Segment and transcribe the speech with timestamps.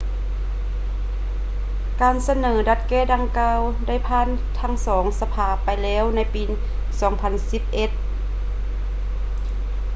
[2.01, 4.27] ການສະເໜີດັດແກ້ດັ່ງກ່າວ ໄດ້ຜ່ານ
[4.59, 6.43] ທັງສອງສະພາໄປແລ້ວໃນປີ
[7.91, 7.91] 2011